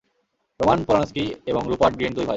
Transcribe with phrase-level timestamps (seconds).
[0.59, 2.29] Roman Polanski এবং Rupert Grint দুই ভাই।